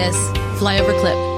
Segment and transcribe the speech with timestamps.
[0.00, 0.16] this
[0.58, 1.30] flyover clip.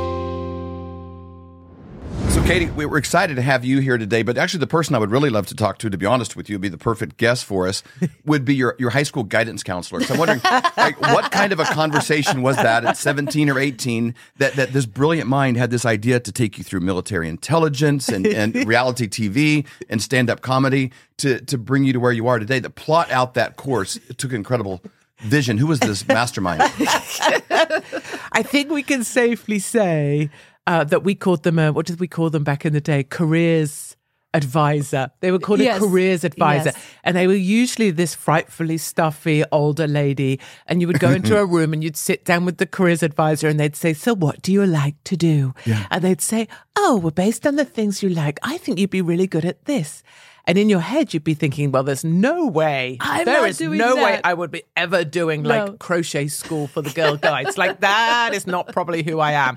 [2.32, 4.98] So, Katie, we were excited to have you here today, but actually, the person I
[4.98, 7.16] would really love to talk to, to be honest with you, would be the perfect
[7.16, 7.82] guest for us,
[8.24, 10.00] would be your, your high school guidance counselor.
[10.02, 10.40] So, I'm wondering,
[10.76, 14.86] like, what kind of a conversation was that at 17 or 18 that, that this
[14.86, 19.66] brilliant mind had this idea to take you through military intelligence and, and reality TV
[19.90, 22.60] and stand up comedy to, to bring you to where you are today?
[22.60, 24.80] To plot out that course, it took incredible
[25.22, 25.58] vision.
[25.58, 26.62] Who was this mastermind?
[28.32, 30.30] I think we can safely say
[30.66, 33.02] uh, that we called them, a, what did we call them back in the day?
[33.04, 33.96] Careers
[34.34, 35.10] advisor.
[35.20, 35.76] They were called Yes.
[35.76, 36.70] a careers advisor.
[36.74, 36.84] Yes.
[37.04, 40.40] And they were usually this frightfully stuffy older lady.
[40.66, 43.48] And you would go into a room and you'd sit down with the careers advisor
[43.48, 45.52] and they'd say, So what do you like to do?
[45.90, 49.02] And they'd say, Oh, well, based on the things you like, I think you'd be
[49.02, 50.02] really good at this.
[50.44, 53.94] And in your head, you'd be thinking, well, there's no way, I'm there is no
[53.96, 54.20] way.
[54.24, 55.48] I would be ever doing No.
[55.48, 57.56] like crochet school for the girl guides.
[57.56, 59.54] like that is not probably who I am.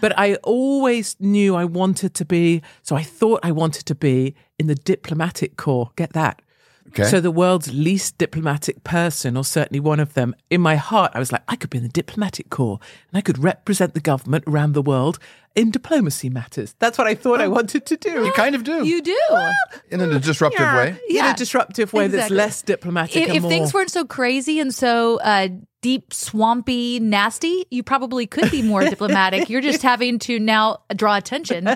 [0.00, 4.34] But I always knew I wanted to be, so I thought I wanted to be
[4.58, 5.90] in the diplomatic corps.
[5.96, 6.40] Get that?
[6.88, 7.04] Okay.
[7.04, 11.18] So the world's least diplomatic person, or certainly one of them, in my heart, I
[11.18, 12.78] was like, I could be in the diplomatic corps
[13.10, 15.18] and I could represent the government around the world
[15.56, 16.74] in diplomacy matters.
[16.80, 18.24] That's what I thought I wanted to do.
[18.26, 18.84] You kind of do.
[18.86, 19.18] You do.
[19.90, 20.90] in a disruptive way.
[21.08, 21.32] in Yeah.
[21.32, 23.50] a disruptive way that's less diplomatic If, and if more.
[23.50, 25.48] things weren't so crazy and so uh,
[25.80, 29.48] deep, swampy, nasty, you probably could be more diplomatic.
[29.48, 31.68] You're just having to now draw attention.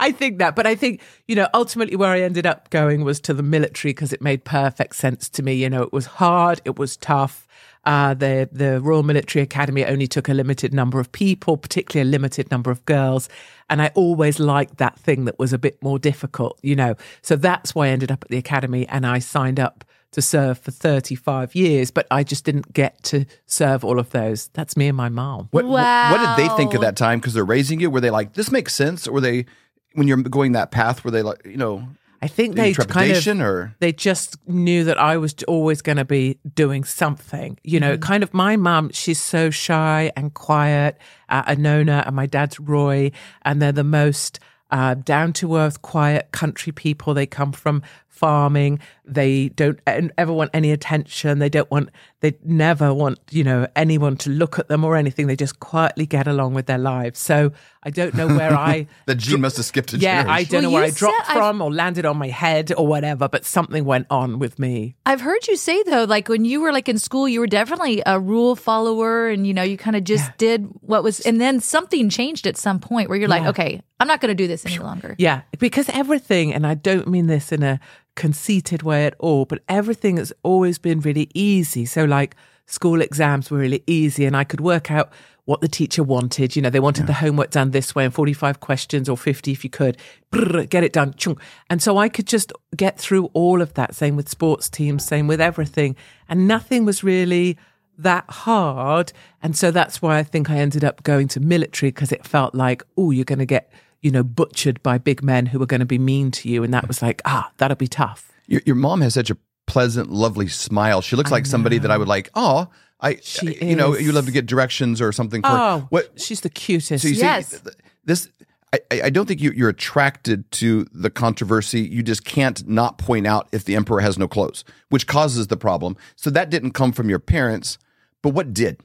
[0.00, 3.20] I think that, but I think, you know, ultimately where I ended up going was
[3.22, 5.54] to the military because it made perfect sense to me.
[5.54, 7.46] You know, it was hard, it was tough.
[7.84, 12.10] Uh, the the Royal Military Academy only took a limited number of people, particularly a
[12.10, 13.28] limited number of girls,
[13.70, 16.96] and I always liked that thing that was a bit more difficult, you know.
[17.22, 20.58] So that's why I ended up at the academy, and I signed up to serve
[20.58, 24.48] for 35 years, but I just didn't get to serve all of those.
[24.48, 25.48] That's me and my mom.
[25.52, 26.86] What, what- what did they think at Wow.
[26.86, 27.20] that time?
[27.20, 27.90] Because they're raising you.
[27.90, 29.06] Were they like, this makes sense?
[29.06, 29.44] Or were they,
[29.94, 31.88] when you're going that path, were they like, you know,
[32.20, 33.74] I think they kind of or?
[33.78, 37.58] they just knew that I was always going to be doing something.
[37.62, 40.98] You know, kind of my mum, she's so shy and quiet.
[41.28, 43.12] Uh, Anona and my dad's Roy,
[43.42, 44.40] and they're the most
[44.70, 47.14] uh, down to earth, quiet country people.
[47.14, 48.80] They come from farming.
[49.04, 51.38] They don't ever want any attention.
[51.38, 55.28] They don't want, they never want, you know, anyone to look at them or anything.
[55.28, 57.20] They just quietly get along with their lives.
[57.20, 57.52] So
[57.82, 58.86] I don't know where I.
[59.06, 61.38] The gene must have skipped a Yeah, I don't know where I dropped said I've-
[61.38, 64.96] from or landed on my head or whatever, but something went on with me.
[65.06, 68.02] I've heard you say though, like when you were like in school, you were definitely
[68.04, 71.60] a rule follower, and you know you kind of just did what was, and then
[71.60, 74.66] something changed at some point where you're like, okay, I'm not going to do this
[74.66, 75.14] any longer.
[75.18, 77.80] Yeah, because everything, and I don't mean this in a
[78.18, 81.86] conceited way at all, but everything has always been really easy.
[81.86, 82.34] So, like,
[82.66, 85.10] school exams were really easy, and I could work out
[85.44, 86.56] what the teacher wanted.
[86.56, 89.64] You know, they wanted the homework done this way and 45 questions or 50 if
[89.64, 89.96] you could.
[90.30, 91.14] Brrr, get it done.
[91.14, 91.38] chung.
[91.70, 93.94] And so I could just get through all of that.
[93.94, 95.96] Same with sports teams, same with everything.
[96.28, 97.56] And nothing was really
[97.96, 99.12] that hard.
[99.42, 102.54] And so that's why I think I ended up going to military because it felt
[102.54, 105.80] like, oh, you're going to get, you know, butchered by big men who are going
[105.80, 106.62] to be mean to you.
[106.62, 108.30] And that was like, ah, that'll be tough.
[108.46, 109.36] Your, your mom has such a
[109.66, 111.00] pleasant, lovely smile.
[111.00, 112.68] She looks like somebody that I would like, oh,
[113.00, 116.40] I, She you know, you love to get directions or something for Oh, what she's
[116.40, 117.02] the cutest.
[117.02, 117.48] So you Yes.
[117.48, 117.70] see,
[118.04, 118.28] this
[118.72, 121.80] I, I I don't think you, you're attracted to the controversy.
[121.80, 125.56] You just can't not point out if the emperor has no clothes, which causes the
[125.56, 125.96] problem.
[126.16, 127.78] So that didn't come from your parents,
[128.22, 128.80] but what did?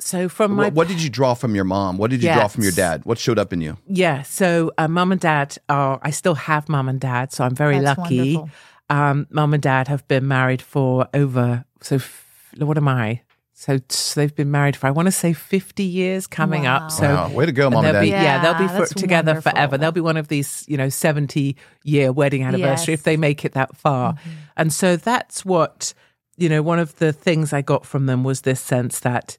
[0.00, 1.98] So from my What, what did you draw from your mom?
[1.98, 3.04] What did you draw from your dad?
[3.04, 3.76] What showed up in you?
[3.86, 4.22] Yeah.
[4.22, 7.32] So, uh, mum and dad are, I still have mom and dad.
[7.32, 8.36] So, I'm very That's lucky.
[8.36, 8.50] wonderful.
[8.90, 13.22] Um, mum and dad have been married for over, so f- what am I?
[13.56, 16.76] So, t- they've been married for, I want to say 50 years coming Wow.
[16.86, 16.90] up.
[16.90, 18.00] So, wow, way to go, mom and dad.
[18.02, 19.52] be, yeah, they'll be for, together wonderful.
[19.52, 19.78] forever.
[19.78, 23.00] They'll be one of these, you know, 70 year wedding anniversary Yes.
[23.00, 24.14] if they make it that far.
[24.14, 24.30] Mm-hmm.
[24.56, 25.94] And so that's what,
[26.36, 29.38] you know, one of the things I got from them was this sense that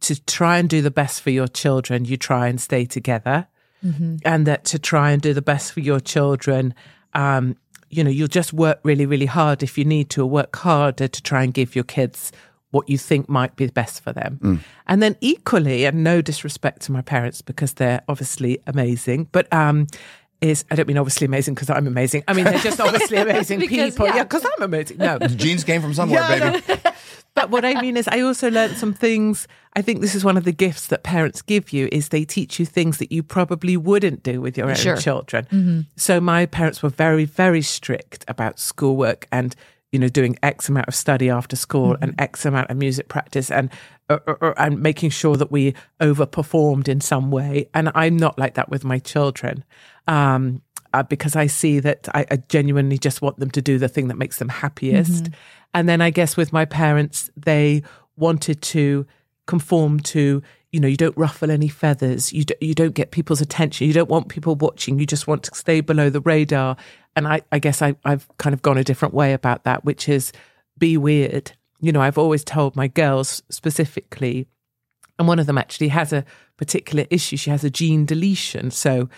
[0.00, 3.46] to try and do the best for your children, you try and stay together.
[3.84, 4.16] Mm-hmm.
[4.24, 6.74] And that to try and do the best for your children,
[7.14, 7.56] um,
[7.90, 11.22] you know, you'll just work really, really hard if you need to, work harder to
[11.22, 12.32] try and give your kids
[12.70, 14.62] what you think might be best for them.
[14.88, 19.86] And then equally, and no disrespect to my parents because they're obviously amazing, but um,
[20.40, 22.24] is I don't mean obviously amazing because I'm amazing.
[22.28, 24.06] I mean they're just obviously amazing Because, people.
[24.06, 24.16] yeah.
[24.16, 24.98] Yeah, because I'm amazing.
[24.98, 26.80] No, The genes came from somewhere, Yeah, baby.
[27.40, 29.46] But what I mean is, I also learned some things.
[29.76, 32.58] I think this is one of the gifts that parents give you is they teach
[32.58, 34.96] you things that you probably wouldn't do with your own Sure.
[34.96, 35.86] children.
[35.96, 39.54] So my parents were very, very strict about schoolwork and
[39.90, 43.50] you know, doing X amount of study after school and X amount of music practice
[43.50, 43.70] and
[44.10, 47.68] uh, uh, uh, and making sure that we overperformed in some way.
[47.72, 49.64] And I'm not like that with my children.
[50.06, 50.60] Um,
[50.92, 54.08] uh, because I see that I, I, genuinely just want them to do the thing
[54.08, 55.24] that makes them happiest.
[55.24, 55.34] Mm-hmm.
[55.74, 57.82] And then I guess with my parents, they
[58.16, 59.06] wanted to
[59.46, 60.42] conform to
[60.72, 62.32] you know you don't ruffle any feathers.
[62.32, 63.86] You, do, you don't get people's attention.
[63.86, 64.98] You don't want people watching.
[64.98, 66.76] You just want to stay below the radar.
[67.16, 70.08] And i, I guess I, i've kind of gone a different way about that which
[70.08, 70.32] is
[70.76, 71.52] be weird.
[71.80, 74.46] You know i've always told my girls specifically
[75.18, 76.24] and one of them actually has a
[76.56, 77.36] particular issue.
[77.36, 78.70] She has a gene deletion.
[78.70, 79.08] So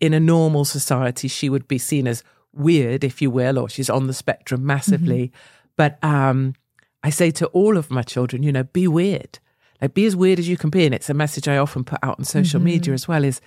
[0.00, 3.90] in a normal society she would be seen as weird if you will or she's
[3.90, 5.70] on the spectrum massively mm-hmm.
[5.76, 6.54] but um
[7.02, 9.38] I say to all of my children, you know, be weird.
[9.80, 10.84] Like be as weird as you can be.
[10.84, 12.66] And it's a message I often put out on social mm-hmm.
[12.66, 13.40] media as well is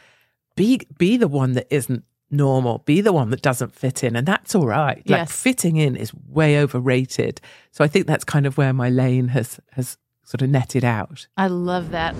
[0.55, 2.79] be be the one that isn't normal.
[2.79, 4.15] Be the one that doesn't fit in.
[4.15, 4.97] And that's all right.
[4.97, 5.31] Like yes.
[5.31, 7.39] fitting in is way overrated.
[7.71, 11.27] So I think that's kind of where my lane has has sort of netted out.
[11.37, 12.15] I love that.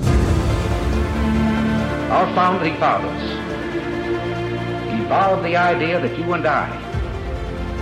[2.11, 3.42] Our founding fathers
[5.05, 6.65] evolved the idea that you and I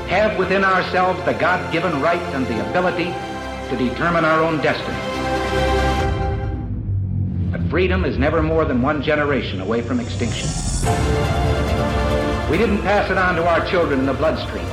[0.07, 3.13] have within ourselves the God given right and the ability
[3.69, 4.97] to determine our own destiny.
[7.51, 10.50] But freedom is never more than one generation away from extinction.
[12.50, 14.65] We didn't pass it on to our children in the bloodstream.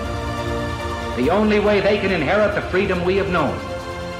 [1.17, 3.55] The only way they can inherit the freedom we have known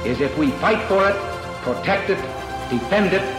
[0.05, 1.15] is if we fight for it,
[1.63, 2.21] protect it,
[2.69, 3.38] defend it,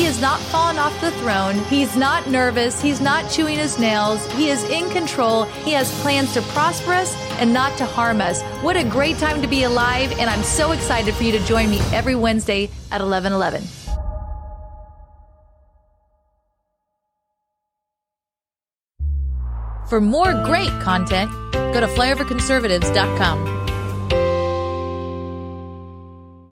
[0.00, 1.58] He has not fallen off the throne.
[1.64, 2.80] He's not nervous.
[2.80, 4.26] He's not chewing his nails.
[4.32, 5.44] He is in control.
[5.44, 8.40] He has plans to prosper us and not to harm us.
[8.62, 10.10] What a great time to be alive.
[10.12, 13.62] And I'm so excited for you to join me every Wednesday at 1111.
[19.90, 23.59] For more great content, go to flyoverconservatives.com.